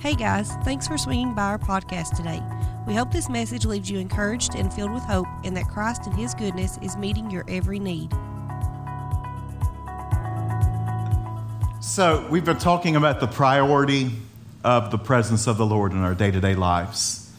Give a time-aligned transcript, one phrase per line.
[0.00, 2.42] Hey guys, thanks for swinging by our podcast today.
[2.86, 6.16] We hope this message leaves you encouraged and filled with hope, and that Christ and
[6.16, 8.10] His goodness is meeting your every need.
[11.82, 14.12] So, we've been talking about the priority
[14.64, 17.30] of the presence of the Lord in our day to day lives.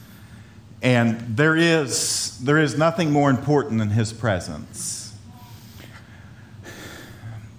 [0.83, 5.18] And there is, there is nothing more important than His presence.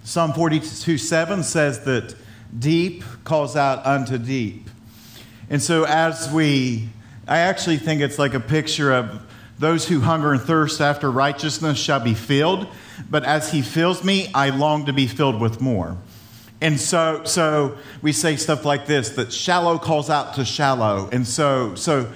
[0.05, 2.15] Psalm 42 7 says that
[2.57, 4.69] deep calls out unto deep.
[5.53, 6.89] And so, as we,
[7.27, 9.21] I actually think it's like a picture of
[9.59, 12.67] those who hunger and thirst after righteousness shall be filled.
[13.07, 15.95] But as he fills me, I long to be filled with more.
[16.59, 21.07] And so, so we say stuff like this that shallow calls out to shallow.
[21.11, 22.11] And so, so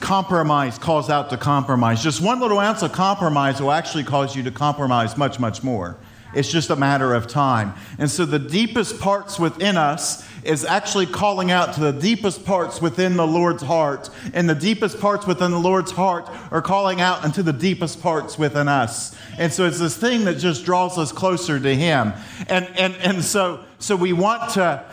[0.00, 2.02] compromise calls out to compromise.
[2.02, 5.96] Just one little ounce of compromise will actually cause you to compromise much, much more.
[6.34, 7.72] It's just a matter of time.
[7.98, 12.80] And so the deepest parts within us is actually calling out to the deepest parts
[12.80, 14.10] within the Lord's heart.
[14.32, 18.38] And the deepest parts within the Lord's heart are calling out into the deepest parts
[18.38, 19.16] within us.
[19.38, 22.12] And so it's this thing that just draws us closer to Him.
[22.48, 24.84] And, and, and so, so we want to.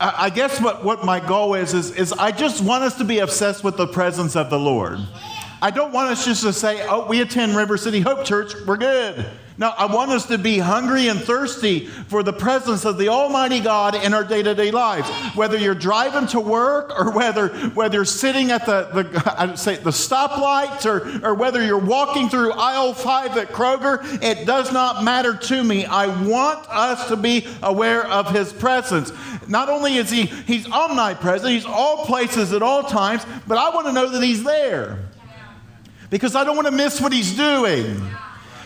[0.00, 3.20] I guess what, what my goal is, is, is I just want us to be
[3.20, 4.98] obsessed with the presence of the Lord.
[5.60, 8.78] I don't want us just to say, oh, we attend River City Hope Church, we're
[8.78, 9.24] good.
[9.62, 13.60] No, I want us to be hungry and thirsty for the presence of the Almighty
[13.60, 15.08] God in our day to day lives.
[15.36, 19.76] Whether you're driving to work or whether, whether you're sitting at the, the, I say
[19.76, 25.04] the stoplights or, or whether you're walking through aisle five at Kroger, it does not
[25.04, 25.86] matter to me.
[25.86, 29.12] I want us to be aware of His presence.
[29.46, 33.86] Not only is He He's omnipresent, He's all places at all times, but I want
[33.86, 34.98] to know that He's there
[36.10, 38.02] because I don't want to miss what He's doing.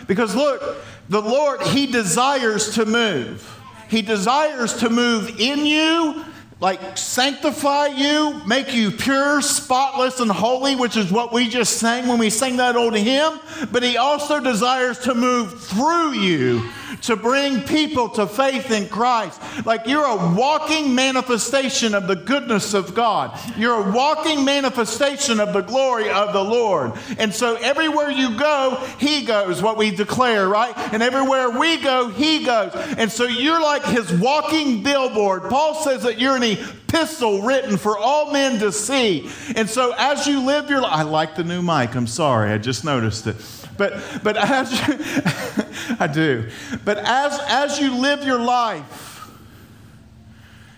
[0.07, 0.77] Because look,
[1.09, 3.53] the Lord, He desires to move.
[3.89, 6.25] He desires to move in you,
[6.59, 12.09] like sanctify you, make you pure, spotless, and holy, which is what we just sang
[12.09, 13.39] when we sang that old hymn.
[13.71, 16.63] But He also desires to move through you
[17.03, 19.41] to bring people to faith in Christ.
[19.67, 23.39] Like you're a walking manifestation of the goodness of God.
[23.57, 26.93] You're a walking manifestation of the glory of the Lord.
[27.19, 30.77] And so everywhere you go, He goes, what we declare, right?
[30.93, 32.73] And everywhere we go, He goes.
[32.75, 35.45] And so you're like His walking billboard.
[35.45, 39.29] Paul says that you're an epistle written for all men to see.
[39.55, 41.95] And so as you live your life, I like the new mic.
[41.95, 43.37] I'm sorry, I just noticed it.
[43.77, 46.49] But, but as you, I do.
[46.85, 49.31] But as, as you live your life,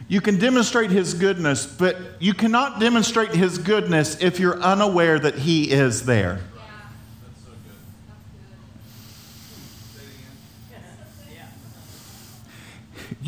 [0.08, 5.34] you can demonstrate His goodness, but you cannot demonstrate His goodness if you're unaware that
[5.34, 6.40] He is there.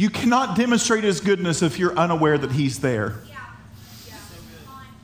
[0.00, 3.16] You cannot demonstrate His goodness if you're unaware that He's there.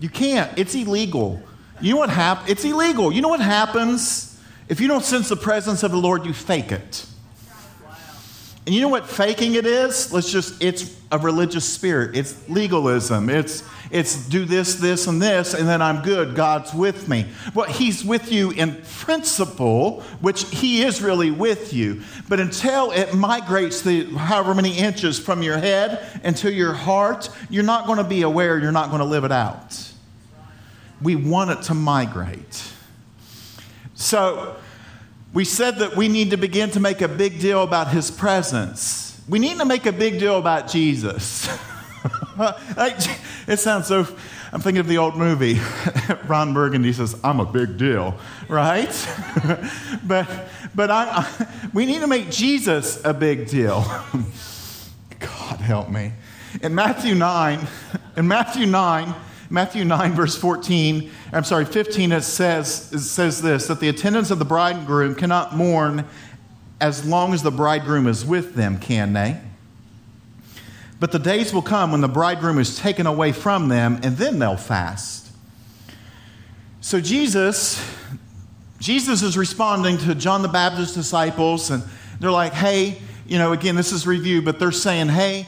[0.00, 0.58] You can't.
[0.58, 1.42] It's illegal.
[1.82, 2.48] You know what happens?
[2.48, 3.12] It's illegal.
[3.12, 4.40] You know what happens?
[4.70, 7.04] If you don't sense the presence of the Lord, you fake it.
[8.66, 10.12] And you know what faking it is?
[10.12, 12.16] Let's just, it's a religious spirit.
[12.16, 13.30] It's legalism.
[13.30, 13.62] It's,
[13.92, 16.34] it's do this, this, and this, and then I'm good.
[16.34, 17.26] God's with me.
[17.54, 22.02] Well, He's with you in principle, which He is really with you.
[22.28, 27.62] But until it migrates the however many inches from your head into your heart, you're
[27.62, 29.92] not going to be aware, you're not going to live it out.
[31.00, 32.72] We want it to migrate.
[33.94, 34.56] So,
[35.36, 39.20] we said that we need to begin to make a big deal about his presence.
[39.28, 41.46] We need to make a big deal about Jesus.
[43.46, 44.06] it sounds so.
[44.50, 45.60] I'm thinking of the old movie.
[46.26, 48.16] Ron Burgundy says, I'm a big deal,
[48.48, 48.88] right?
[50.06, 50.26] but
[50.74, 53.84] but I, I, we need to make Jesus a big deal.
[55.18, 56.12] God help me.
[56.62, 57.66] In Matthew 9,
[58.16, 59.14] in Matthew 9,
[59.48, 64.30] Matthew 9, verse 14, I'm sorry, 15, it says, it says this that the attendants
[64.30, 66.04] of the bridegroom cannot mourn
[66.80, 69.40] as long as the bridegroom is with them, can they?
[70.98, 74.38] But the days will come when the bridegroom is taken away from them, and then
[74.38, 75.30] they'll fast.
[76.80, 77.84] So Jesus,
[78.78, 81.82] Jesus is responding to John the Baptist's disciples, and
[82.20, 85.46] they're like, hey, you know, again, this is review, but they're saying, hey,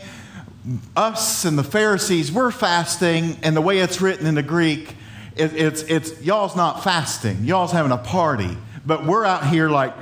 [0.96, 4.94] us and the Pharisees, we're fasting, and the way it's written in the Greek,
[5.36, 9.94] it, it's, it's y'all's not fasting, y'all's having a party, but we're out here like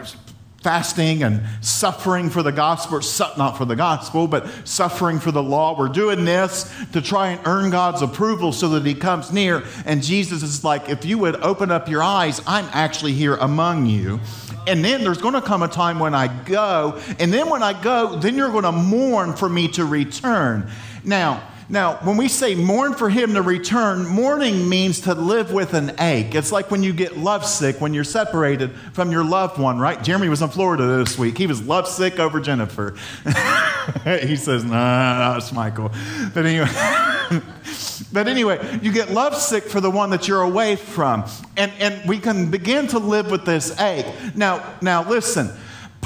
[0.63, 3.01] fasting and suffering for the gospel,
[3.39, 5.79] not for the gospel, but suffering for the law.
[5.79, 9.63] We're doing this to try and earn God's approval so that He comes near.
[9.85, 13.87] And Jesus is like, if you would open up your eyes, I'm actually here among
[13.87, 14.19] you.
[14.67, 17.01] And then there's going to come a time when I go.
[17.19, 20.71] And then when I go, then you're going to mourn for me to return.
[21.05, 25.75] Now, now, when we say mourn for him to return, mourning means to live with
[25.75, 26.37] an ache.
[26.37, 30.01] It's like when you get lovesick when you're separated from your loved one, right?
[30.01, 31.37] Jeremy was in Florida this week.
[31.37, 32.95] He was lovesick over Jennifer.
[34.05, 35.91] he says, "No, nah, no, it's Michael."
[36.33, 36.69] But anyway,
[38.13, 41.25] but anyway, you get lovesick for the one that you're away from,
[41.57, 44.07] and and we can begin to live with this ache.
[44.35, 45.51] Now, now listen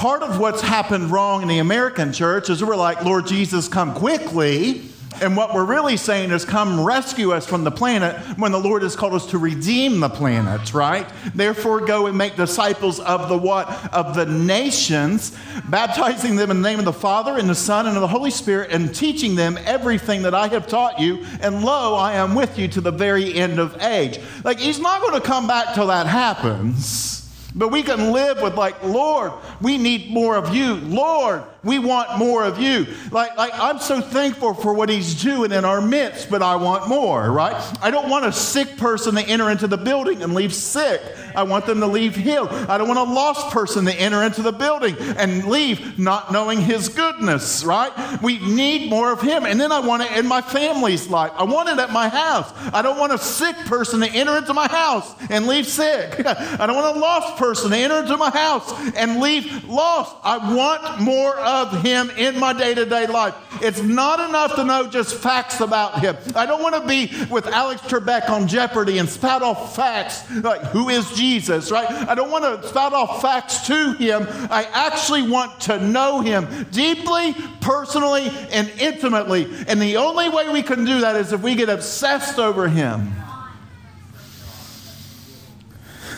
[0.01, 3.95] part of what's happened wrong in the American church is we're like, Lord Jesus, come
[3.95, 4.89] quickly.
[5.21, 8.83] And what we're really saying is, come rescue us from the planet when the Lord
[8.83, 11.07] has called us to redeem the planet, right?
[11.35, 13.69] Therefore, go and make disciples of the what?
[13.93, 15.37] Of the nations,
[15.69, 18.31] baptizing them in the name of the Father and the Son and of the Holy
[18.31, 21.25] Spirit, and teaching them everything that I have taught you.
[21.43, 24.21] And lo, I am with you to the very end of age.
[24.43, 27.20] Like, He's not going to come back till that happens.
[27.55, 30.75] But we can live with, like, Lord, we need more of you.
[30.75, 32.87] Lord, we want more of you.
[33.11, 36.89] Like, like I'm so thankful for what he's doing in our midst, but I want
[36.89, 37.79] more, right?
[37.83, 41.03] I don't want a sick person to enter into the building and leave sick.
[41.35, 42.49] I want them to leave healed.
[42.49, 46.61] I don't want a lost person to enter into the building and leave not knowing
[46.61, 48.23] his goodness, right?
[48.23, 49.45] We need more of him.
[49.45, 51.33] And then I want it in my family's life.
[51.35, 52.53] I want it at my house.
[52.73, 56.27] I don't want a sick person to enter into my house and leave sick.
[56.27, 60.17] I don't want a lost person to enter into my house and leave lost.
[60.23, 63.35] I want more of Him in my day to day life.
[63.63, 66.17] It's not enough to know just facts about Him.
[66.35, 70.63] I don't want to be with Alex Trebek on Jeopardy and spout off facts like
[70.63, 71.89] who is Jesus, right?
[72.09, 74.27] I don't want to spout off facts to Him.
[74.51, 79.45] I actually want to know Him deeply, personally, and intimately.
[79.69, 83.13] And the only way we can do that is if we get obsessed over Him.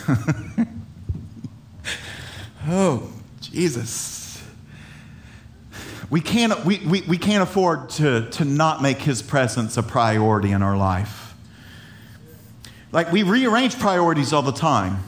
[2.67, 3.11] oh,
[3.41, 4.23] Jesus
[6.13, 10.51] we can't, we, we, we can't afford to, to not make his presence a priority
[10.51, 11.22] in our life.
[12.93, 15.03] Like we rearrange priorities all the time.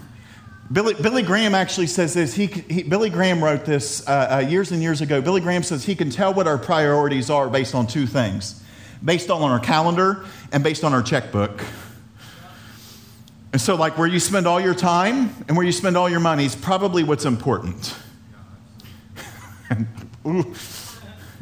[0.71, 2.33] Billy, Billy Graham actually says this.
[2.33, 5.21] He, he Billy Graham wrote this uh, uh, years and years ago.
[5.21, 8.61] Billy Graham says he can tell what our priorities are based on two things
[9.03, 11.63] based on our calendar and based on our checkbook.
[13.53, 16.19] And so, like, where you spend all your time and where you spend all your
[16.19, 17.95] money is probably what's important.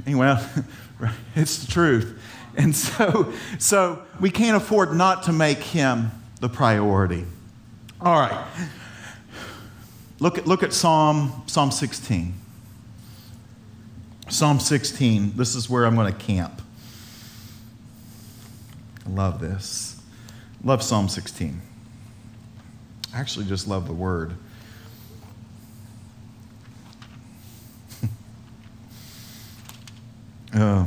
[0.05, 0.37] Anyway,
[1.35, 2.19] it's the truth.
[2.57, 6.11] And so, so we can't afford not to make him
[6.43, 7.23] the priority.
[8.01, 8.45] All right.
[10.19, 12.33] Look at, look at Psalm, Psalm 16.
[14.27, 15.37] Psalm 16.
[15.37, 16.61] This is where I'm going to camp.
[19.05, 20.01] I love this.
[20.65, 21.61] Love Psalm 16.
[23.13, 24.33] I actually just love the word.
[30.53, 30.85] Uh,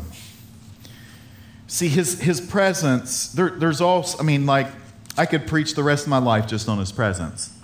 [1.67, 4.69] see, his, his presence, there, there's also, I mean, like,
[5.17, 7.57] I could preach the rest of my life just on his presence.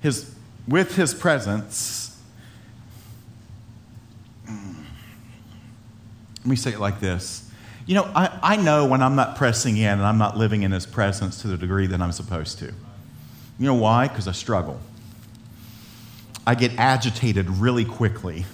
[0.00, 0.34] His,
[0.66, 2.20] with his presence,
[4.46, 4.56] let
[6.46, 7.50] me say it like this.
[7.86, 10.72] You know, I, I know when I'm not pressing in and I'm not living in
[10.72, 12.66] his presence to the degree that I'm supposed to.
[12.66, 14.08] You know why?
[14.08, 14.78] Because I struggle.
[16.46, 18.44] I get agitated really quickly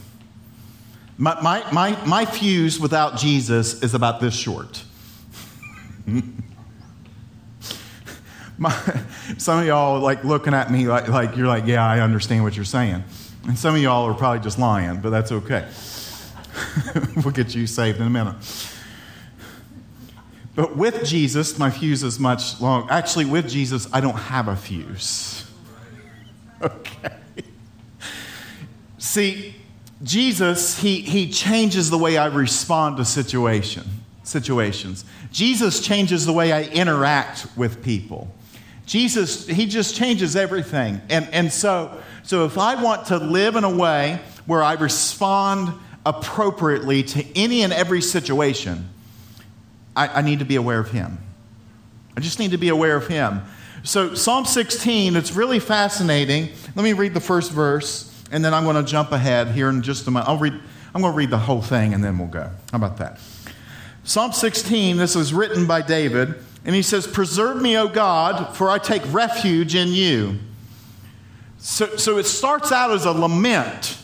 [1.17, 4.83] my, my, my, my fuse without Jesus is about this short.
[8.58, 8.70] my,
[9.39, 12.56] some of y'all like looking at me like, like you're like, yeah, I understand what
[12.56, 13.05] you're saying.
[13.46, 15.69] And some of y'all are probably just lying, but that's okay.
[17.17, 18.37] we'll get you saved in a minute.
[20.55, 22.89] But with Jesus, my fuse is much long.
[22.89, 25.41] Actually, with Jesus, I don't have a fuse.
[26.63, 27.11] Okay.
[28.96, 29.55] See,
[30.03, 33.84] Jesus, he, he changes the way I respond to situation,
[34.23, 35.05] situations.
[35.31, 38.34] Jesus changes the way I interact with people.
[38.86, 41.00] Jesus, he just changes everything.
[41.08, 45.72] And, and so, so if I want to live in a way where I respond
[46.05, 48.88] appropriately to any and every situation,
[49.96, 51.19] I, I need to be aware of him.
[52.17, 53.43] I just need to be aware of him.
[53.82, 56.50] So, Psalm 16, it's really fascinating.
[56.74, 59.82] Let me read the first verse and then I'm going to jump ahead here in
[59.82, 60.29] just a moment.
[60.29, 60.55] I'll read,
[60.94, 62.50] I'm going to read the whole thing and then we'll go.
[62.72, 63.20] How about that?
[64.05, 66.34] Psalm 16, this is written by David,
[66.65, 70.39] and he says, Preserve me, O God, for I take refuge in you.
[71.59, 73.99] So, so it starts out as a lament.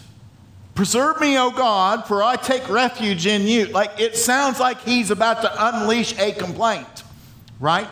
[0.75, 3.67] Preserve me, O God, for I take refuge in you.
[3.67, 7.03] Like it sounds like he's about to unleash a complaint,
[7.59, 7.89] right?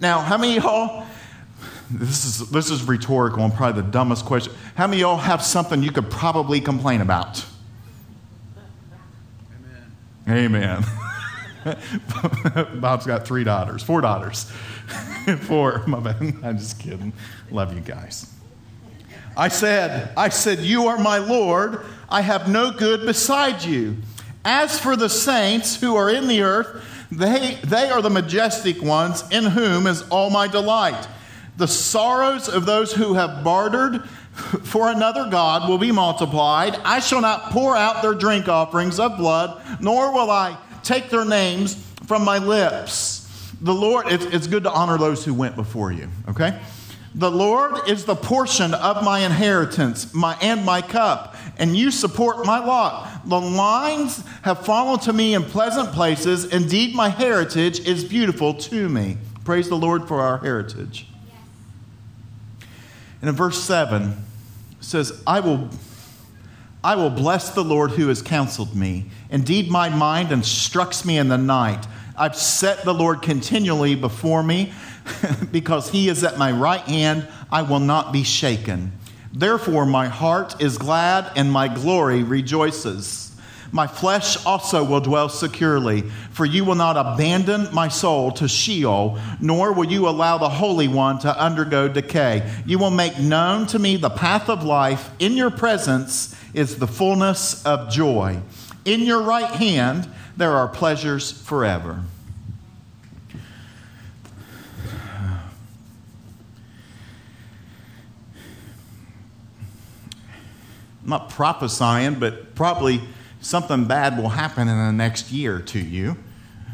[0.00, 1.06] Now, how many of y'all
[1.90, 4.52] this is, this is rhetorical and probably the dumbest question.
[4.74, 7.44] How many of y'all have something you could probably complain about?
[10.26, 10.56] Amen.
[10.56, 10.84] Amen.
[12.74, 14.50] Bob's got three daughters, four daughters.
[15.42, 16.34] four, my bad.
[16.42, 17.12] I'm just kidding.
[17.50, 18.30] Love you guys.
[19.36, 21.80] I said, I said, You are my Lord.
[22.08, 23.96] I have no good beside you.
[24.44, 29.24] As for the saints who are in the earth, they, they are the majestic ones
[29.30, 31.08] in whom is all my delight.
[31.56, 34.04] The sorrows of those who have bartered
[34.64, 36.76] for another God will be multiplied.
[36.84, 41.24] I shall not pour out their drink offerings of blood, nor will I take their
[41.24, 41.74] names
[42.06, 43.28] from my lips.
[43.60, 46.60] The Lord, it's, it's good to honor those who went before you, okay?
[47.14, 52.44] The Lord is the portion of my inheritance my, and my cup, and you support
[52.44, 53.28] my lot.
[53.28, 56.46] The lines have fallen to me in pleasant places.
[56.46, 59.18] Indeed, my heritage is beautiful to me.
[59.44, 61.06] Praise the Lord for our heritage.
[63.20, 64.16] And in verse 7,
[64.80, 65.70] says, I will,
[66.84, 69.06] I will bless the Lord who has counseled me.
[69.30, 71.86] Indeed, my mind instructs me in the night.
[72.14, 74.74] I've set the Lord continually before me
[75.50, 77.26] because he is at my right hand.
[77.50, 78.92] I will not be shaken.
[79.32, 83.23] Therefore, my heart is glad and my glory rejoices.
[83.74, 89.18] My flesh also will dwell securely, for you will not abandon my soul to Sheol,
[89.40, 92.48] nor will you allow the Holy One to undergo decay.
[92.66, 95.10] You will make known to me the path of life.
[95.18, 98.38] In your presence is the fullness of joy.
[98.84, 102.00] In your right hand there are pleasures forever.
[111.02, 113.00] I'm not prophesying, but probably
[113.44, 116.16] something bad will happen in the next year to you.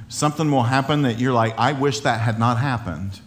[0.09, 3.21] Something will happen that you're like, I wish that had not happened.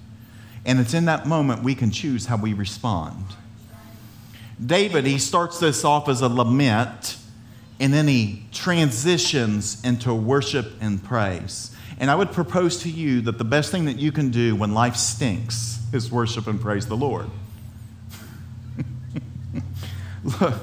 [0.66, 3.26] And it's in that moment we can choose how we respond.
[4.64, 7.18] David, he starts this off as a lament,
[7.80, 11.76] and then he transitions into worship and praise.
[12.00, 14.74] And I would propose to you that the best thing that you can do when
[14.74, 17.30] life stinks is worship and praise the Lord.
[20.42, 20.54] Look,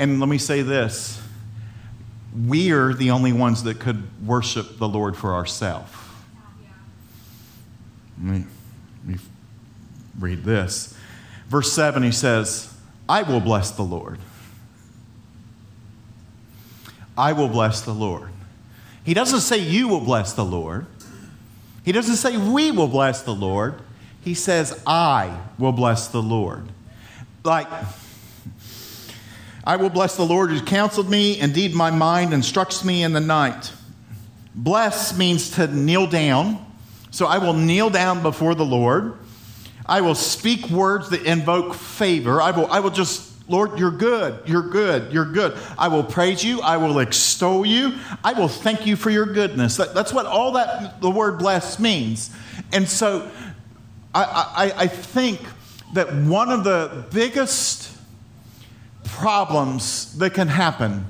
[0.00, 1.20] and let me say this
[2.34, 5.92] we're the only ones that could worship the Lord for ourselves.
[8.22, 8.44] Let
[9.04, 9.16] me,
[10.18, 10.94] read this.
[11.48, 12.72] Verse 7, he says,
[13.08, 14.18] I will bless the Lord.
[17.16, 18.28] I will bless the Lord.
[19.02, 20.86] He doesn't say you will bless the Lord.
[21.84, 23.74] He doesn't say we will bless the Lord.
[24.22, 26.68] He says I will bless the Lord.
[27.42, 27.68] Like,
[29.70, 31.38] I will bless the Lord who counseled me.
[31.38, 33.72] Indeed, my mind instructs me in the night.
[34.52, 36.66] Bless means to kneel down.
[37.12, 39.16] So I will kneel down before the Lord.
[39.86, 42.42] I will speak words that invoke favor.
[42.42, 44.40] I will, I will just, Lord, you're good.
[44.44, 45.12] You're good.
[45.12, 45.56] You're good.
[45.78, 46.60] I will praise you.
[46.62, 47.94] I will extol you.
[48.24, 49.76] I will thank you for your goodness.
[49.76, 52.34] That, that's what all that the word bless means.
[52.72, 53.30] And so
[54.12, 54.24] I,
[54.74, 55.38] I, I think
[55.94, 57.98] that one of the biggest
[59.20, 61.04] problems that can happen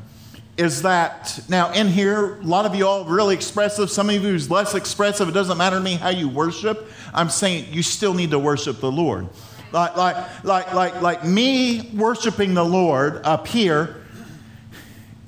[0.56, 4.20] is that now in here, a lot of you all really expressive, some of you
[4.20, 6.88] who's less expressive, it doesn't matter to me how you worship.
[7.14, 9.28] I'm saying you still need to worship the Lord.
[9.72, 14.02] Like, like, like, like, like me worshiping the Lord up here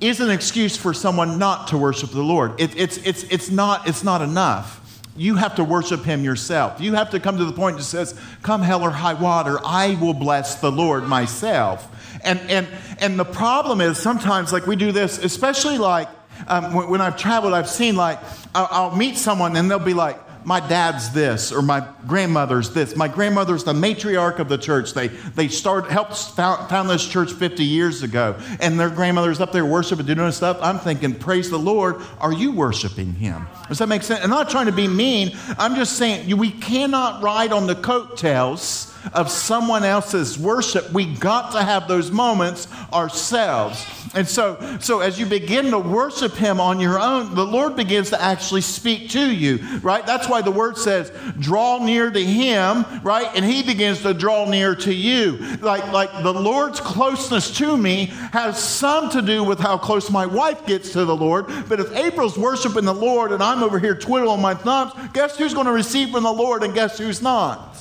[0.01, 2.59] is an excuse for someone not to worship the Lord.
[2.59, 4.81] It, it's, it's, it's, not, it's not enough.
[5.15, 6.81] You have to worship him yourself.
[6.81, 9.95] You have to come to the point that says, Come hell or high water, I
[10.01, 11.89] will bless the Lord myself.
[12.23, 12.67] And, and,
[12.99, 16.07] and the problem is sometimes, like we do this, especially like
[16.47, 18.19] um, when, when, I've traveled, I've seen like,
[18.55, 22.95] I'll, I'll meet someone and they'll be like, my dad's this or my grandmother's this.
[22.95, 24.93] My grandmother's the matriarch of the church.
[24.93, 29.51] They, they started, helped found, found this church 50 years ago, and their grandmother's up
[29.51, 30.57] there worshiping, doing stuff.
[30.61, 32.01] I'm thinking, praise the Lord.
[32.19, 33.47] Are you worshiping him?
[33.67, 34.23] Does that make sense?
[34.23, 35.37] I'm not trying to be mean.
[35.57, 40.91] I'm just saying we cannot ride on the coattails of someone else's worship.
[40.91, 43.85] We got to have those moments ourselves.
[44.15, 48.11] And so, so as you begin to worship Him on your own, the Lord begins
[48.11, 50.05] to actually speak to you, right?
[50.05, 53.29] That's why the word says, draw near to Him, right?
[53.35, 55.37] And He begins to draw near to you.
[55.61, 60.25] Like, like the Lord's closeness to me has some to do with how close my
[60.25, 61.47] wife gets to the Lord.
[61.67, 65.53] But if April's worshiping the Lord and I'm over here twiddling my thumbs, guess who's
[65.53, 67.72] going to receive from the Lord and guess who's not?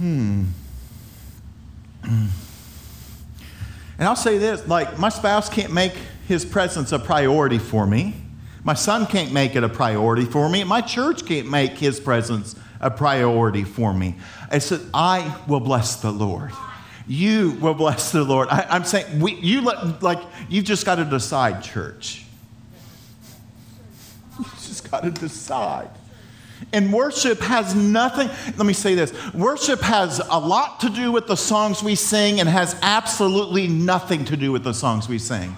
[0.00, 0.44] Hmm.
[2.04, 5.92] And I'll say this like, my spouse can't make
[6.26, 8.14] his presence a priority for me.
[8.64, 10.64] My son can't make it a priority for me.
[10.64, 14.16] My church can't make his presence a priority for me.
[14.50, 16.52] I said, I will bless the Lord.
[17.06, 18.48] You will bless the Lord.
[18.48, 22.24] I, am saying, we, you let, like, you've just got to decide, church.
[24.38, 25.90] You just got to decide.
[26.72, 31.26] And worship has nothing, let me say this worship has a lot to do with
[31.26, 35.56] the songs we sing and has absolutely nothing to do with the songs we sing.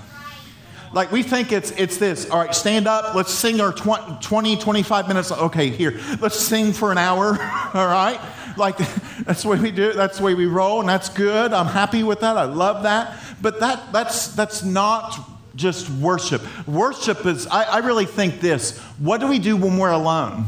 [0.95, 2.28] Like we think it's it's this.
[2.28, 3.14] All right, stand up.
[3.14, 5.33] Let's sing our 20, 25 minutes.
[5.33, 5.99] Okay, here.
[6.21, 7.28] Let's sing for an hour.
[7.75, 8.21] All right?
[8.57, 8.76] Like
[9.25, 9.97] that's the way we do it.
[9.97, 11.52] That's the way we roll, and that's good.
[11.52, 12.37] I'm happy with that.
[12.37, 13.19] I love that.
[13.40, 15.19] But that that's that's not
[15.57, 16.42] just worship.
[16.66, 18.78] Worship is I, I really think this.
[18.99, 20.47] What do we do when we're alone?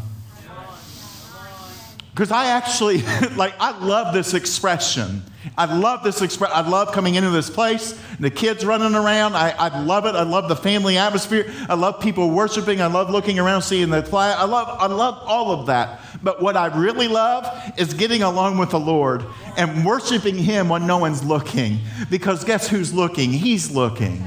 [2.15, 3.03] Because I actually,
[3.37, 5.23] like, I love this expression.
[5.59, 6.57] I love this expression.
[6.57, 9.35] I love coming into this place, the kids running around.
[9.35, 10.15] I, I love it.
[10.15, 11.53] I love the family atmosphere.
[11.69, 12.81] I love people worshiping.
[12.81, 14.37] I love looking around, seeing the flag.
[14.39, 16.01] I love, I love all of that.
[16.23, 19.25] But what I really love is getting along with the Lord
[19.57, 21.81] and worshiping Him when no one's looking.
[22.11, 23.33] Because guess who's looking?
[23.33, 24.27] He's looking.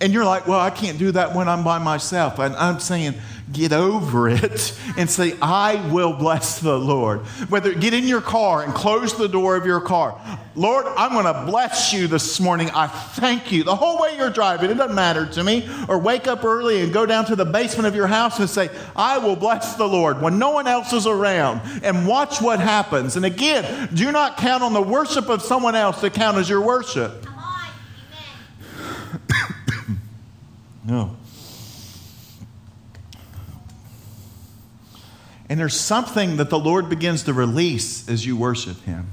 [0.00, 2.38] And you're like, well, I can't do that when I'm by myself.
[2.38, 3.14] And I'm saying,
[3.52, 7.20] get over it and say, I will bless the Lord.
[7.48, 10.20] Whether get in your car and close the door of your car.
[10.54, 12.70] Lord, I'm going to bless you this morning.
[12.70, 13.64] I thank you.
[13.64, 15.68] The whole way you're driving, it doesn't matter to me.
[15.88, 18.68] Or wake up early and go down to the basement of your house and say,
[18.96, 23.16] I will bless the Lord when no one else is around and watch what happens.
[23.16, 26.60] And again, do not count on the worship of someone else to count as your
[26.60, 27.26] worship.
[27.26, 27.40] Amen
[30.84, 31.16] no.
[35.50, 39.08] And there's something that the Lord begins to release as you worship Him.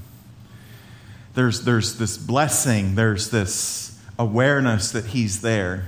[1.34, 5.86] There's, there's this blessing, there's this awareness that He's there.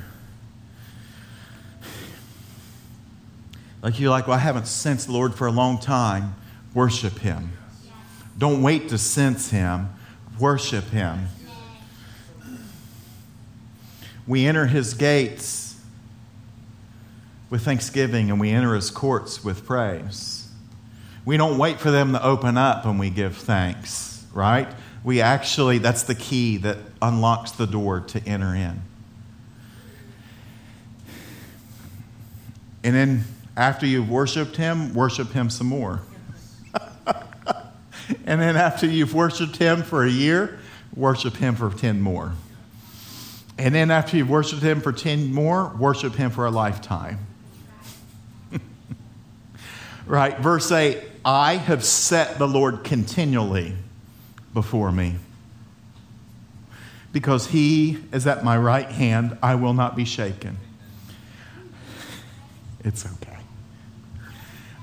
[3.83, 6.33] Like you're like, well, I haven't sensed the Lord for a long time.
[6.73, 7.51] Worship Him.
[8.35, 9.89] Don't wait to sense Him,
[10.39, 11.27] worship Him.
[14.25, 15.69] We enter His gates
[17.49, 20.38] with thanksgiving and we enter his courts with praise.
[21.25, 24.67] We don't wait for them to open up and we give thanks, right?
[25.03, 28.81] We actually, that's the key that unlocks the door to enter in.
[32.83, 33.23] And then
[33.57, 36.01] after you've worshiped him, worship him some more.
[38.25, 40.59] and then after you've worshiped him for a year,
[40.95, 42.33] worship him for 10 more.
[43.57, 47.19] And then after you've worshiped him for 10 more, worship him for a lifetime.
[50.09, 50.39] Right?
[50.39, 53.75] Verse 8 I have set the Lord continually
[54.55, 55.15] before me.
[57.13, 60.57] Because he is at my right hand, I will not be shaken.
[62.83, 63.37] It's okay.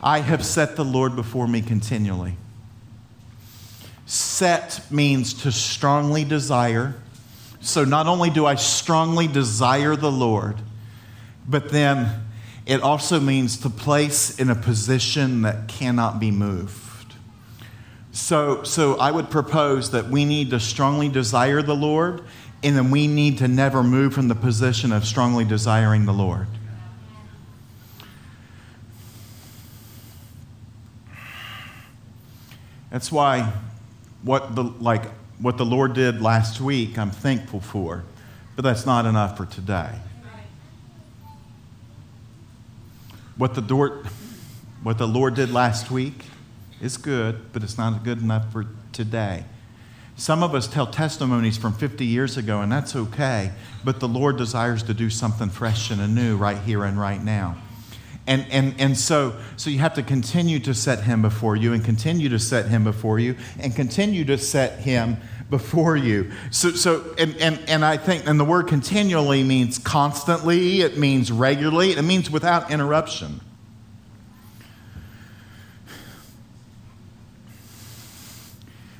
[0.00, 2.36] I have set the Lord before me continually.
[4.06, 6.94] Set means to strongly desire.
[7.60, 10.56] So not only do I strongly desire the Lord,
[11.48, 12.25] but then
[12.66, 17.14] it also means to place in a position that cannot be moved.
[18.10, 22.22] So, so I would propose that we need to strongly desire the Lord,
[22.64, 26.48] and then we need to never move from the position of strongly desiring the Lord.
[32.90, 33.52] That's why
[34.22, 35.04] what the like
[35.38, 38.04] what the Lord did last week, I'm thankful for,
[38.56, 39.90] but that's not enough for today.
[43.36, 44.02] What the, door,
[44.82, 46.24] what the Lord did last week
[46.80, 49.44] is good, but it's not good enough for today.
[50.16, 53.52] Some of us tell testimonies from 50 years ago, and that's okay,
[53.84, 57.56] but the Lord desires to do something fresh and anew right here and right now.
[58.26, 61.84] And, and, and so, so you have to continue to set Him before you, and
[61.84, 66.32] continue to set Him before you, and continue to set Him before you.
[66.50, 71.30] So, so and, and, and I think, and the word continually means constantly, it means
[71.30, 73.40] regularly, it means without interruption.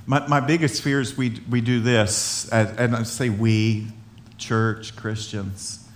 [0.08, 3.88] My, my biggest fear is we, we do this, and I say we,
[4.38, 5.88] church, Christians,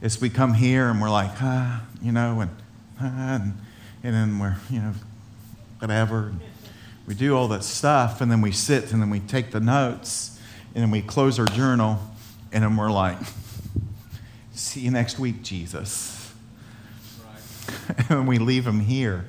[0.00, 2.50] is we come here and we're like, ah, you know, and,
[3.00, 3.54] ah, and,
[4.02, 4.94] and then we're, you know,
[5.78, 6.32] whatever
[7.06, 10.38] we do all that stuff, and then we sit and then we take the notes,
[10.74, 11.98] and then we close our journal,
[12.52, 13.18] and then we're like,
[14.52, 16.32] see you next week, Jesus.
[17.24, 18.06] Right.
[18.10, 19.24] and we leave him here.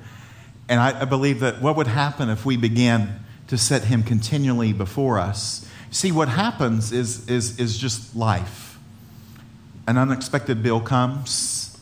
[0.68, 4.72] And I, I believe that what would happen if we began to set him continually
[4.72, 5.68] before us?
[5.90, 8.78] See, what happens is, is, is just life.
[9.86, 11.78] An unexpected bill comes.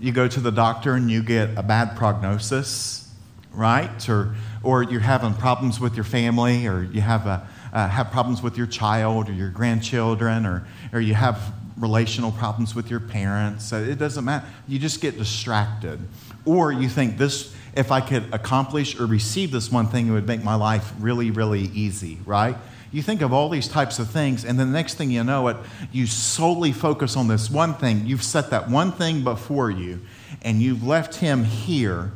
[0.00, 3.12] You go to the doctor and you get a bad prognosis,
[3.52, 4.08] right?
[4.08, 4.34] Or
[4.64, 8.56] or you're having problems with your family, or you have, a, uh, have problems with
[8.56, 13.72] your child or your grandchildren, or, or you have relational problems with your parents.
[13.72, 14.46] It doesn't matter.
[14.68, 15.98] You just get distracted.
[16.44, 20.26] Or you think this, if I could accomplish or receive this one thing, it would
[20.26, 22.56] make my life really, really easy, right?
[22.92, 25.56] You think of all these types of things, and the next thing you know it,
[25.90, 28.06] you solely focus on this one thing.
[28.06, 30.00] You've set that one thing before you,
[30.42, 32.12] and you've left him here.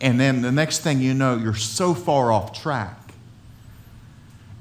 [0.00, 2.98] And then the next thing you know, you're so far off track.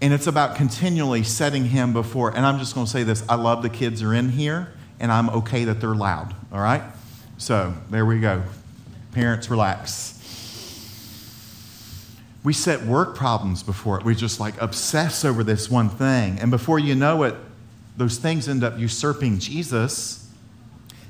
[0.01, 2.35] And it's about continually setting him before.
[2.35, 5.11] And I'm just going to say this I love the kids are in here, and
[5.11, 6.83] I'm okay that they're loud, all right?
[7.37, 8.43] So there we go.
[9.11, 10.15] Parents, relax
[12.45, 14.05] we set work problems before it.
[14.05, 16.37] We just like obsess over this one thing.
[16.39, 17.35] And before you know it,
[17.97, 20.29] those things end up usurping Jesus.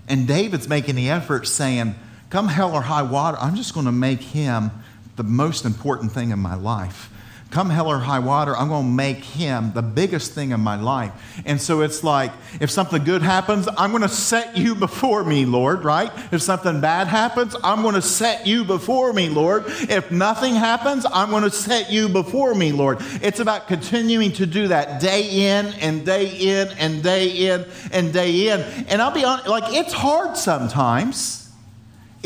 [0.08, 1.96] And David's making the effort saying,
[2.36, 4.70] Come hell or high water, I'm just going to make him
[5.16, 7.10] the most important thing in my life
[7.56, 10.76] come hell or high water, I'm going to make him the biggest thing in my
[10.76, 11.14] life.
[11.46, 15.46] And so it's like, if something good happens, I'm going to set you before me,
[15.46, 16.12] Lord, right?
[16.34, 19.64] If something bad happens, I'm going to set you before me, Lord.
[19.68, 22.98] If nothing happens, I'm going to set you before me, Lord.
[23.22, 28.12] It's about continuing to do that day in and day in and day in and
[28.12, 28.60] day in.
[28.90, 31.45] And I'll be honest, like, it's hard sometimes.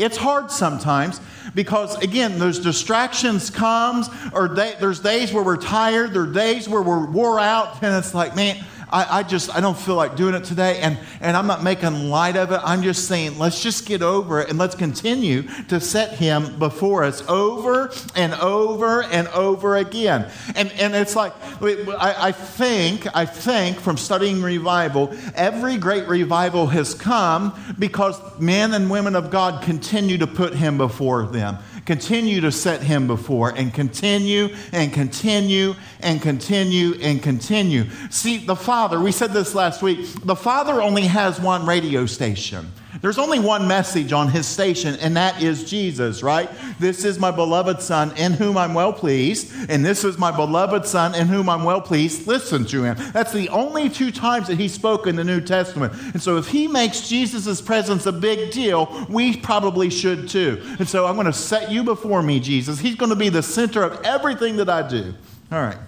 [0.00, 1.20] It's hard sometimes
[1.54, 6.68] because again, those distractions comes, or they, there's days where we're tired, there are days
[6.68, 10.16] where we're wore out, and it's like, man, I, I, just I don't feel like
[10.16, 12.60] doing it today, and and I'm not making light of it.
[12.62, 17.04] I'm just saying, let's just get over it and let's continue to set Him before
[17.04, 20.30] us over and over and over again.
[20.54, 26.66] And and it's like I, I think I think from studying revival, every great revival
[26.68, 32.40] has come because men and women of God continue to put Him before them continue
[32.40, 37.84] to set him before and continue and continue and continue and continue.
[38.10, 42.72] See, the Father, we said this last week, the Father only has one radio station.
[43.02, 46.50] There's only one message on his station, and that is Jesus, right?
[46.78, 50.84] This is my beloved Son in whom I'm well pleased, and this is my beloved
[50.84, 52.26] Son in whom I'm well pleased.
[52.26, 52.96] Listen to him.
[53.12, 55.94] That's the only two times that he spoke in the New Testament.
[56.12, 60.60] And so if he makes Jesus' presence a big deal, we probably should too.
[60.78, 62.80] And so I'm going to set you before me, Jesus.
[62.80, 65.14] He's going to be the center of everything that I do.
[65.50, 65.78] All right.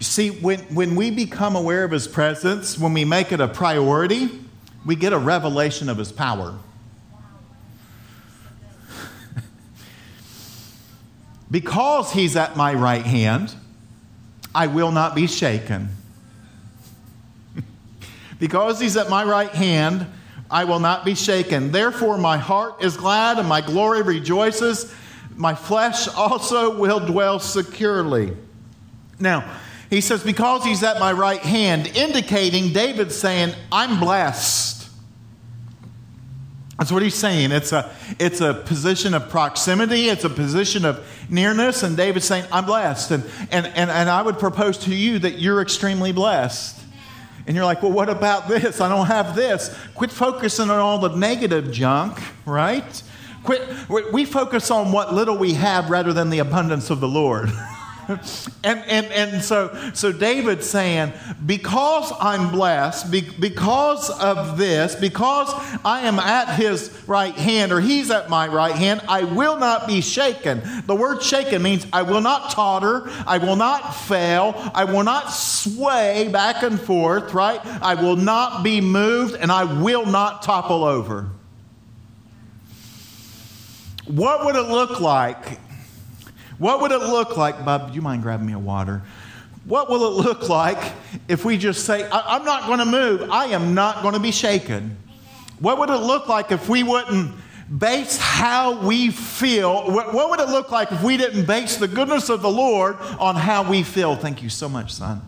[0.00, 4.30] See, when, when we become aware of His presence, when we make it a priority,
[4.84, 6.58] we get a revelation of His power.
[11.50, 13.54] because He's at my right hand,
[14.54, 15.90] I will not be shaken.
[18.38, 20.06] because He's at my right hand,
[20.50, 21.70] I will not be shaken.
[21.70, 24.92] Therefore, my heart is glad and my glory rejoices.
[25.36, 28.36] My flesh also will dwell securely.
[29.20, 29.48] Now,
[29.90, 34.88] he says, Because he's at my right hand, indicating David saying, I'm blessed.
[36.78, 37.52] That's what he's saying.
[37.52, 42.46] It's a, it's a position of proximity, it's a position of nearness, and David's saying,
[42.50, 43.10] I'm blessed.
[43.10, 46.78] And, and, and, and I would propose to you that you're extremely blessed.
[47.46, 48.80] And you're like, well, what about this?
[48.80, 49.76] I don't have this.
[49.94, 53.02] Quit focusing on all the negative junk, right?
[53.42, 53.68] Quit,
[54.12, 57.50] we focus on what little we have rather than the abundance of the Lord.
[58.64, 61.12] and, and, and so, so David's saying,
[61.46, 65.48] because I'm blessed, be, because of this, because
[65.84, 69.86] I am at his right hand, or he's at my right hand, I will not
[69.86, 70.62] be shaken.
[70.86, 75.32] The word shaken means I will not totter, I will not fail, I will not
[75.32, 77.64] sway back and forth, right?
[77.64, 81.28] I will not be moved, and I will not topple over.
[84.06, 85.60] What would it look like
[86.60, 87.88] what would it look like, Bob?
[87.88, 89.00] Do you mind grabbing me a water?
[89.64, 90.92] What will it look like
[91.26, 94.20] if we just say, I- am not going to move, I am not going to
[94.20, 94.98] be shaken?
[95.58, 97.34] What would it look like if we wouldn't
[97.78, 99.90] base how we feel?
[99.90, 102.96] What, what would it look like if we didn't base the goodness of the Lord
[103.18, 104.14] on how we feel?
[104.14, 105.22] Thank you so much, son.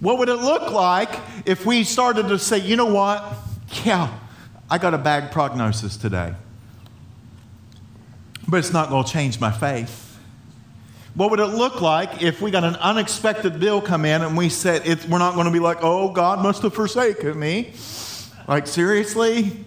[0.00, 3.24] What would it look like if we started to say, you know what?
[3.84, 4.12] Yeah,
[4.68, 6.34] I got a bad prognosis today
[8.48, 10.18] but it's not going to change my faith.
[11.14, 14.48] What would it look like if we got an unexpected bill come in and we
[14.48, 17.72] said, we're not going to be like, oh, God must have forsaken me?
[18.48, 19.64] Like, seriously?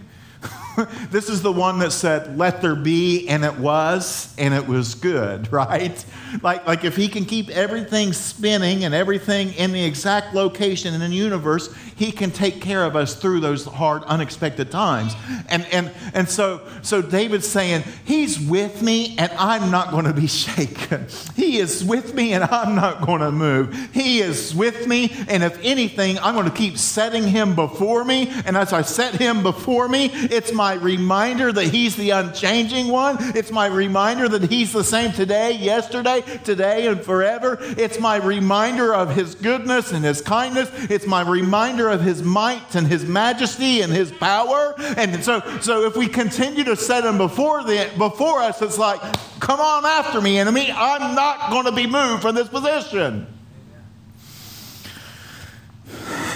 [1.10, 4.96] this is the one that said, Let there be, and it was, and it was
[4.96, 6.06] good, right?
[6.42, 11.00] Like, like if he can keep everything spinning and everything in the exact location in
[11.00, 15.16] the universe, he can take care of us through those hard, unexpected times.
[15.50, 20.14] And, and, and so, so David's saying, He's with me, and I'm not going to
[20.14, 21.08] be shaken.
[21.36, 23.90] He is with me, and I'm not going to move.
[23.94, 28.30] He is with me, and if anything, I'm going to keep setting him before me.
[28.46, 33.18] And as I set him before me, it's my reminder that He's the unchanging one.
[33.36, 37.58] It's my reminder that He's the same today, yesterday, today, and forever.
[37.62, 40.70] It's my reminder of His goodness and His kindness.
[40.90, 44.76] It's my reminder of His might and His majesty and His power.
[44.98, 49.02] And so, so if we continue to set Him before, the, before us, it's like,
[49.40, 50.72] come on after me, enemy.
[50.72, 53.28] I'm not going to be moved from this position.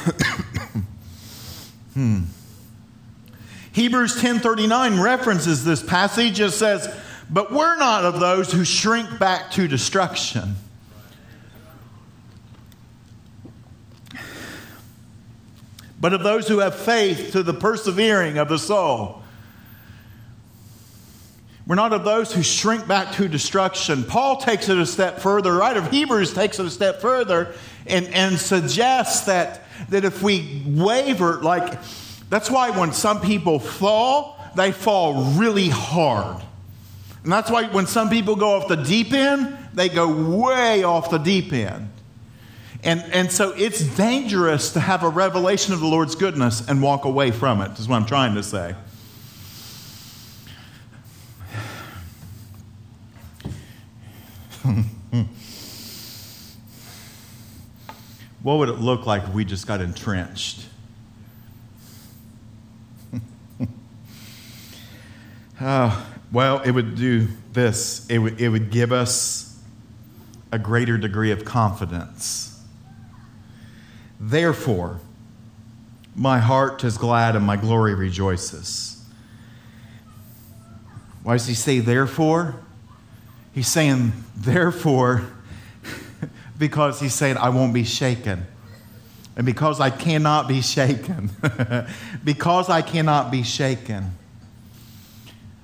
[1.94, 2.22] hmm.
[3.74, 6.40] Hebrews 10:39 references this passage.
[6.40, 6.90] It says,
[7.30, 10.56] "But we're not of those who shrink back to destruction."
[16.02, 19.22] But of those who have faith to the persevering of the soul.
[21.68, 24.04] We're not of those who shrink back to destruction.
[24.04, 25.54] Paul takes it a step further.
[25.54, 27.54] Right of Hebrews takes it a step further
[27.86, 31.80] and, and suggests that, that if we waver, like
[32.32, 36.42] that's why when some people fall, they fall really hard.
[37.24, 41.10] And that's why when some people go off the deep end, they go way off
[41.10, 41.92] the deep end.
[42.86, 47.04] And, and so it's dangerous to have a revelation of the Lord's goodness and walk
[47.04, 48.76] away from it, is what I'm trying to say.
[58.42, 60.71] what would it look like if we just got entrenched?
[65.62, 69.60] Uh, well, it would do this it would, it would give us
[70.52, 72.60] a greater degree of confidence.
[74.20, 75.00] Therefore,
[76.16, 79.06] my heart is glad and my glory rejoices.
[81.22, 82.56] Why does he say therefore?
[83.54, 85.28] He's saying therefore
[86.58, 88.48] because he's saying I won't be shaken.
[89.36, 91.30] And because I cannot be shaken,
[92.24, 94.16] because I cannot be shaken,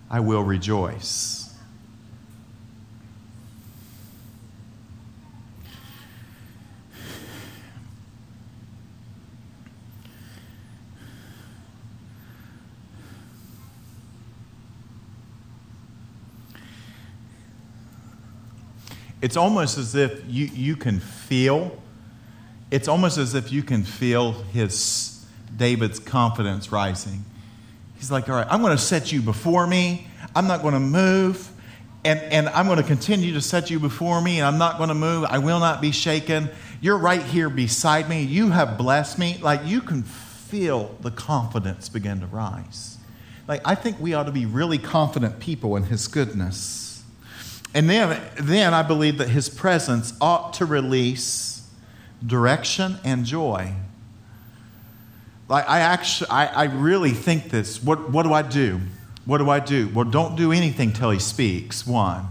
[0.10, 1.44] I will rejoice.
[19.20, 21.76] It's almost as if you, you can feel,
[22.72, 25.26] it's almost as if you can feel his
[25.58, 27.26] David's confidence rising
[27.98, 30.08] He's like, All right, I'm going to set you before me.
[30.36, 31.52] I'm not going to move.
[32.06, 34.90] And, and I'm going to continue to set you before me, and I'm not going
[34.90, 35.26] to move.
[35.26, 36.50] I will not be shaken.
[36.80, 38.24] You're right here beside me.
[38.24, 39.40] You have blessed me.
[39.42, 42.98] Like you can feel the confidence begin to rise.
[43.48, 47.04] Like I think we ought to be really confident people in His goodness.
[47.74, 51.68] And then, then I believe that His presence ought to release
[52.26, 53.74] direction and joy.
[55.50, 57.82] Like I actually, I, I really think this.
[57.82, 58.82] What, what do I do?
[59.26, 59.90] What do I do?
[59.90, 62.28] Well, don't do anything till he speaks, one.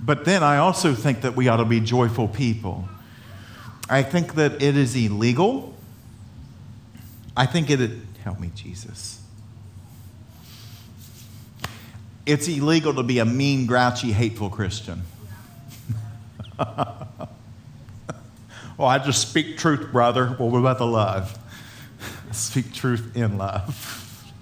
[0.00, 2.88] But then I also think that we ought to be joyful people.
[3.88, 5.74] I think that it is illegal.
[7.36, 7.90] I think it,
[8.22, 9.20] help me, Jesus.
[12.26, 15.02] It's illegal to be a mean, grouchy, hateful Christian.
[16.58, 17.18] well,
[18.78, 20.36] I just speak truth, brother.
[20.38, 21.36] Well, what about the love?
[22.32, 24.32] Speak truth in love.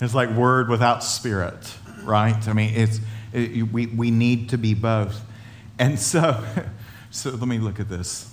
[0.00, 2.48] It's like word without spirit, right?
[2.48, 3.00] I mean, it's,
[3.32, 5.20] it, we, we need to be both.
[5.78, 6.44] And so,
[7.10, 8.28] so let me look at this.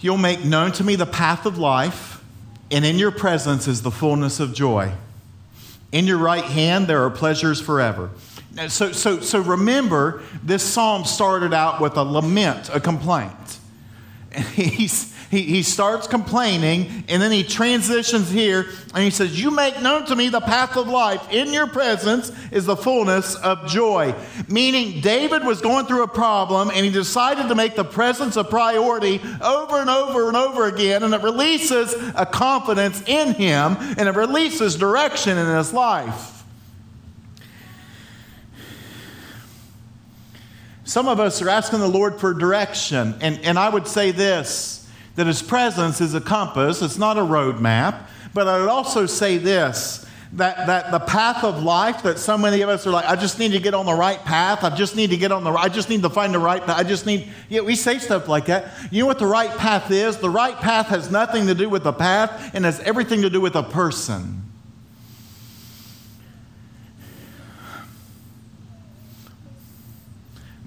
[0.00, 2.22] You'll make known to me the path of life,
[2.70, 4.92] and in your presence is the fullness of joy.
[5.90, 8.10] In your right hand there are pleasures forever.
[8.68, 13.57] So, so, so remember, this psalm started out with a lament, a complaint.
[14.54, 19.80] He's, he, he starts complaining, and then he transitions here, and he says, You make
[19.82, 21.30] known to me the path of life.
[21.30, 24.14] In your presence is the fullness of joy.
[24.48, 28.44] Meaning, David was going through a problem, and he decided to make the presence a
[28.44, 34.08] priority over and over and over again, and it releases a confidence in him, and
[34.08, 36.37] it releases direction in his life.
[40.88, 43.14] Some of us are asking the Lord for direction.
[43.20, 47.22] And, and I would say this that his presence is a compass, it's not a
[47.22, 48.08] road map.
[48.32, 52.62] But I would also say this that, that the path of life that so many
[52.62, 54.64] of us are like, I just need to get on the right path.
[54.64, 56.78] I just need to get on the I just need to find the right path.
[56.78, 58.72] I just need, yeah, we say stuff like that.
[58.90, 60.16] You know what the right path is?
[60.16, 63.42] The right path has nothing to do with the path and has everything to do
[63.42, 64.47] with a person.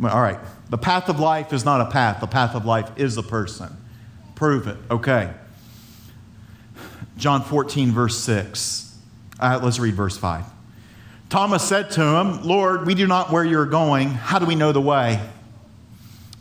[0.03, 0.39] All right.
[0.69, 2.21] The path of life is not a path.
[2.21, 3.75] The path of life is a person.
[4.35, 4.77] Prove it.
[4.89, 5.31] Okay.
[7.17, 8.97] John 14, verse 6.
[9.39, 10.45] Uh, let's read verse 5.
[11.29, 14.09] Thomas said to him, Lord, we do not where you're going.
[14.09, 15.21] How do we know the way?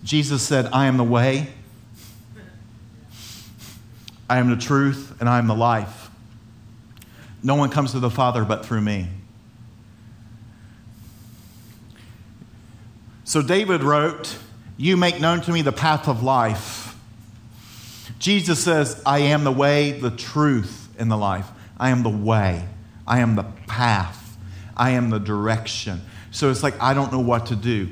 [0.03, 1.49] Jesus said, I am the way,
[4.29, 6.11] I am the truth, and I am the life.
[7.43, 9.09] No one comes to the Father but through me.
[13.31, 14.37] So David wrote,
[14.77, 16.97] You make known to me the path of life.
[18.19, 21.47] Jesus says, I am the way, the truth, and the life.
[21.79, 22.67] I am the way.
[23.07, 24.37] I am the path.
[24.77, 26.01] I am the direction.
[26.33, 27.91] So it's like, I don't know what to do.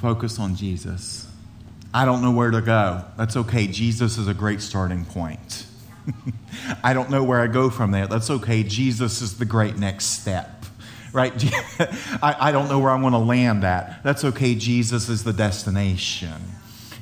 [0.00, 1.28] Focus on Jesus.
[1.92, 3.04] I don't know where to go.
[3.16, 3.66] That's okay.
[3.66, 5.66] Jesus is a great starting point.
[6.84, 8.06] I don't know where I go from there.
[8.06, 8.62] That's okay.
[8.62, 10.55] Jesus is the great next step
[11.16, 11.32] right?
[12.22, 14.02] I, I don't know where I'm going to land at.
[14.02, 14.54] That's okay.
[14.54, 16.42] Jesus is the destination.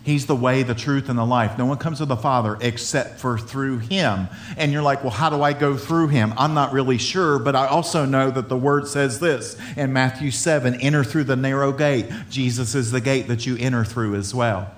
[0.04, 1.58] He's the way, the truth, and the life.
[1.58, 4.28] No one comes to the Father except for through Him.
[4.56, 6.32] And you're like, well, how do I go through Him?
[6.36, 10.30] I'm not really sure, but I also know that the Word says this in Matthew
[10.30, 12.06] 7 enter through the narrow gate.
[12.30, 14.70] Jesus is the gate that you enter through as well.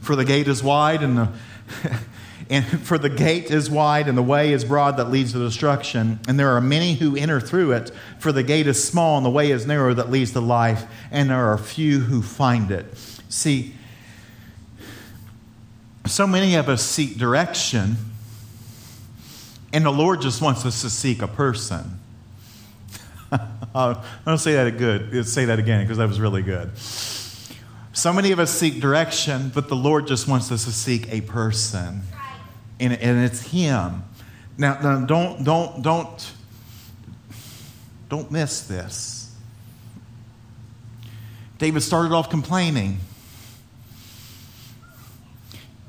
[0.00, 1.28] For the gate is wide and the
[2.50, 6.18] and for the gate is wide and the way is broad that leads to destruction,
[6.28, 7.92] and there are many who enter through it.
[8.18, 11.30] For the gate is small and the way is narrow that leads to life, and
[11.30, 12.86] there are few who find it.
[13.28, 13.74] See,
[16.06, 17.96] so many of us seek direction,
[19.72, 21.98] and the Lord just wants us to seek a person.
[23.72, 25.24] Uh, I'll say that good.
[25.24, 26.76] Say that again because that was really good.
[26.76, 31.20] So many of us seek direction, but the Lord just wants us to seek a
[31.20, 32.02] person
[32.80, 34.02] and, and it's Him.
[34.58, 36.32] Now, now, don't, don't, don't,
[38.08, 39.34] don't miss this.
[41.58, 42.98] David started off complaining.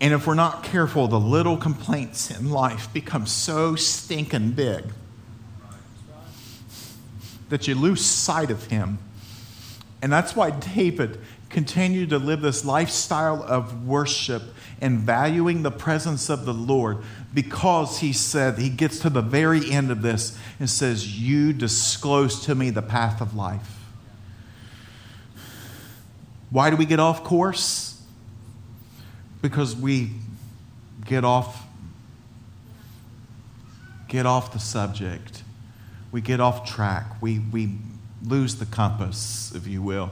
[0.01, 4.84] And if we're not careful, the little complaints in life become so stinking big
[7.49, 8.97] that you lose sight of Him.
[10.01, 11.19] And that's why David
[11.52, 14.42] continued to live this lifestyle of worship
[14.80, 16.98] and valuing the presence of the Lord
[17.34, 22.46] because he said, he gets to the very end of this and says, You disclose
[22.46, 23.80] to me the path of life.
[26.50, 28.02] Why do we get off course?
[29.42, 30.12] Because we
[31.06, 31.66] get off
[34.12, 35.42] get off the subject.
[36.12, 37.22] We get off track.
[37.22, 37.78] We, we
[38.26, 40.12] lose the compass, if you will.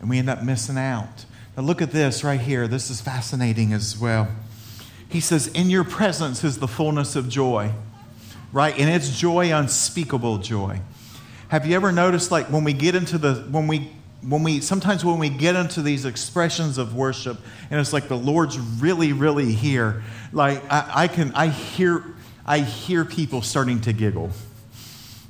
[0.00, 1.24] And we end up missing out.
[1.56, 2.68] Now, look at this right here.
[2.68, 4.28] This is fascinating as well.
[5.08, 7.72] He says, In your presence is the fullness of joy,
[8.52, 8.78] right?
[8.78, 10.80] And it's joy, unspeakable joy.
[11.48, 15.04] Have you ever noticed, like, when we get into the, when we, when we, sometimes
[15.04, 17.38] when we get into these expressions of worship,
[17.70, 22.04] and it's like the Lord's really, really here, like, I, I can, I hear,
[22.46, 24.30] I hear people starting to giggle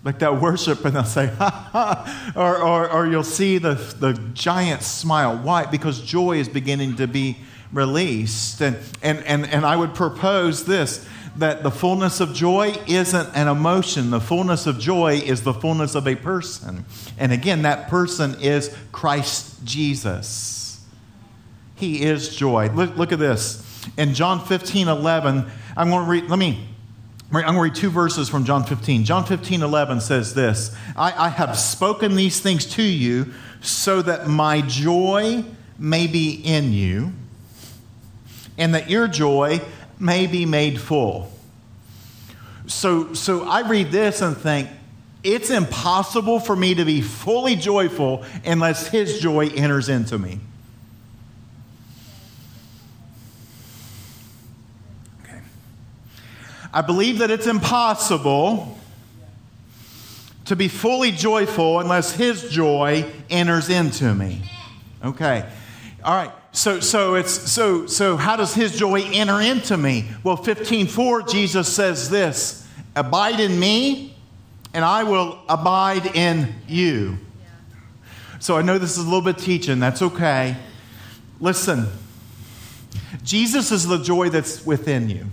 [0.04, 4.12] like that worship, and they'll say, ha ha, or, or, or you'll see the, the
[4.32, 5.36] giant smile.
[5.36, 5.66] Why?
[5.66, 7.38] Because joy is beginning to be
[7.72, 8.60] released.
[8.60, 11.06] And, and, and, and I would propose this
[11.36, 15.94] that the fullness of joy isn't an emotion, the fullness of joy is the fullness
[15.94, 16.84] of a person.
[17.16, 20.84] And again, that person is Christ Jesus.
[21.76, 22.70] He is joy.
[22.70, 23.64] Look, look at this.
[23.96, 26.66] In John 15 11, I'm going to read, let me
[27.30, 29.04] I'm going to read two verses from John 15.
[29.04, 34.28] John 15, 11 says this I, I have spoken these things to you so that
[34.28, 35.44] my joy
[35.78, 37.12] may be in you
[38.56, 39.60] and that your joy
[39.98, 41.30] may be made full.
[42.66, 44.68] So, so I read this and think,
[45.22, 50.40] it's impossible for me to be fully joyful unless his joy enters into me.
[56.72, 58.78] I believe that it's impossible
[60.44, 64.42] to be fully joyful unless His joy enters into me.
[65.04, 65.48] Okay.
[66.04, 66.32] All right.
[66.52, 68.16] So, so it's so so.
[68.16, 70.10] How does His joy enter into me?
[70.24, 72.66] Well, fifteen four, Jesus says this:
[72.96, 74.16] "Abide in me,
[74.72, 77.18] and I will abide in you."
[78.40, 79.80] So I know this is a little bit teaching.
[79.80, 80.56] That's okay.
[81.40, 81.88] Listen,
[83.22, 85.26] Jesus is the joy that's within you.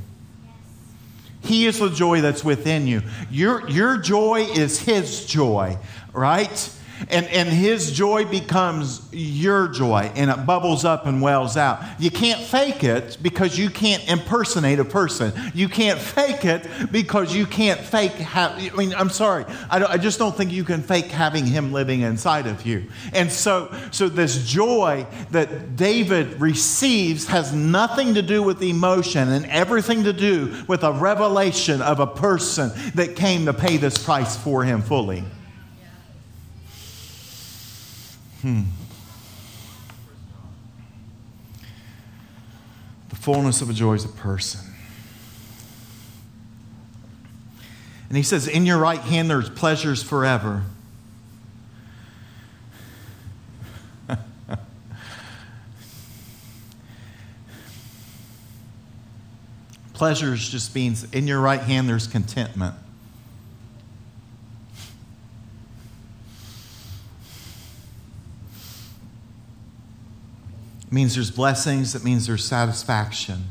[1.45, 3.01] He is the joy that's within you.
[3.29, 5.77] Your, your joy is His joy,
[6.13, 6.71] right?
[7.09, 11.81] And, and his joy becomes your joy and it bubbles up and wells out.
[11.99, 15.33] You can't fake it because you can't impersonate a person.
[15.53, 19.45] You can't fake it because you can't fake have, I mean, I'm sorry.
[19.69, 22.85] I, I just don't think you can fake having him living inside of you.
[23.13, 29.45] And so, so this joy that David receives has nothing to do with emotion and
[29.47, 34.37] everything to do with a revelation of a person that came to pay this price
[34.37, 35.23] for him fully.
[38.45, 38.61] Hmm.
[43.09, 44.61] The fullness of a joy is a person.
[48.07, 50.61] And he says, In your right hand there's pleasures forever.
[59.93, 62.75] pleasures just means in your right hand there's contentment.
[70.95, 73.43] Means there's blessings, it means there's satisfaction.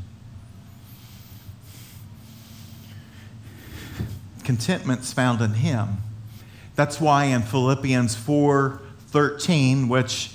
[4.43, 5.97] Contentment's found in Him.
[6.75, 10.31] That's why in Philippians 4 13, which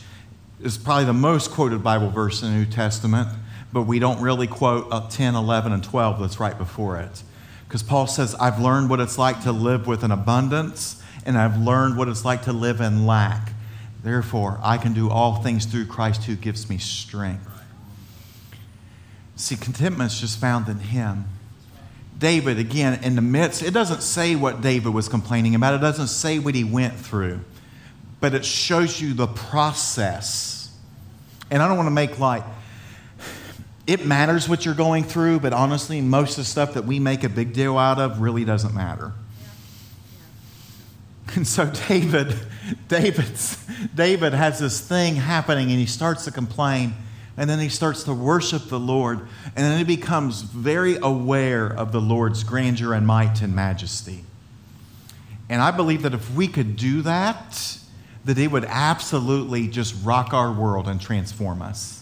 [0.62, 3.28] is probably the most quoted Bible verse in the New Testament,
[3.72, 7.24] but we don't really quote up 10, 11, and 12 that's right before it.
[7.66, 11.58] Because Paul says, I've learned what it's like to live with an abundance, and I've
[11.58, 13.52] learned what it's like to live in lack.
[14.02, 17.46] Therefore, I can do all things through Christ who gives me strength.
[19.36, 21.26] See, contentment is just found in Him.
[22.18, 26.08] David, again, in the midst, it doesn't say what David was complaining about, it doesn't
[26.08, 27.40] say what he went through,
[28.20, 30.70] but it shows you the process.
[31.50, 32.44] And I don't want to make like,
[33.86, 37.24] it matters what you're going through, but honestly, most of the stuff that we make
[37.24, 39.12] a big deal out of really doesn't matter.
[41.36, 42.34] And so David,
[42.88, 43.56] David's,
[43.94, 46.94] David has this thing happening and he starts to complain
[47.36, 51.92] and then he starts to worship the Lord and then he becomes very aware of
[51.92, 54.24] the Lord's grandeur and might and majesty.
[55.48, 57.78] And I believe that if we could do that,
[58.24, 61.99] that it would absolutely just rock our world and transform us.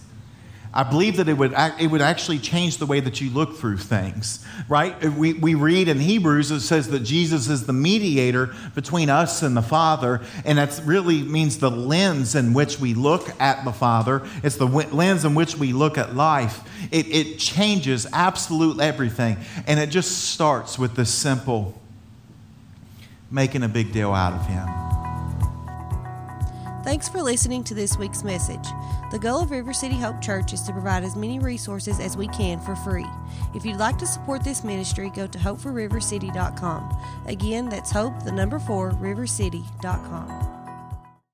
[0.72, 3.78] I believe that it would, it would actually change the way that you look through
[3.78, 5.02] things, right?
[5.02, 9.56] We, we read in Hebrews, it says that Jesus is the mediator between us and
[9.56, 14.26] the Father, and that really means the lens in which we look at the Father.
[14.42, 16.60] It's the lens in which we look at life.
[16.92, 21.80] It, it changes absolute everything, and it just starts with this simple
[23.30, 24.87] making a big deal out of Him.
[26.88, 28.66] Thanks for listening to this week's message.
[29.10, 32.28] The goal of River City Hope Church is to provide as many resources as we
[32.28, 33.04] can for free.
[33.54, 36.96] If you'd like to support this ministry, go to hope4rivercity.com.
[37.26, 40.57] Again, that's hope, the number four, rivercity.com.